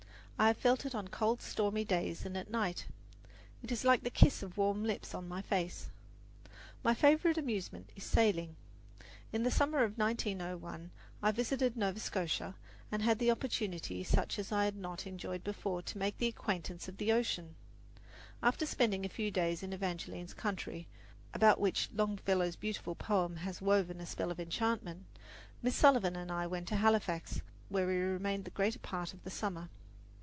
[0.39, 2.87] I have felt it on cold, stormy days and at night.
[3.61, 5.91] It is like the kiss of warm lips on my face.
[6.83, 8.55] My favourite amusement is sailing.
[9.31, 10.89] In the summer of 1901
[11.21, 12.55] I visited Nova Scotia,
[12.91, 16.97] and had opportunities such as I had not enjoyed before to make the acquaintance of
[16.97, 17.53] the ocean.
[18.41, 20.87] After spending a few days in Evangeline's country,
[21.35, 25.05] about which Longfellow's beautiful poem has woven a spell of enchantment,
[25.61, 29.29] Miss Sullivan and I went to Halifax, where we remained the greater part of the
[29.29, 29.69] summer.